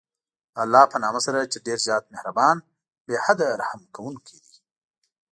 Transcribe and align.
د 0.53 0.55
الله 0.63 0.83
په 0.91 0.97
نامه 1.03 1.19
سره 1.25 1.49
چې 1.51 1.57
ډېر 1.67 1.79
زیات 1.87 2.03
مهربان، 2.13 2.57
بې 3.05 3.15
حده 3.25 3.47
رحم 3.61 3.81
كوونكى 3.95 4.37
دى. 4.43 4.53